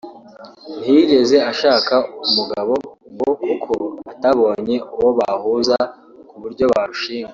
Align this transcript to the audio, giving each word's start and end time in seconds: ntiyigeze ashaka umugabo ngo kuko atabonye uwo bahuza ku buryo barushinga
ntiyigeze 0.79 1.37
ashaka 1.51 1.95
umugabo 2.25 2.73
ngo 3.13 3.31
kuko 3.45 3.73
atabonye 4.11 4.75
uwo 4.95 5.09
bahuza 5.19 5.77
ku 6.29 6.35
buryo 6.41 6.65
barushinga 6.73 7.29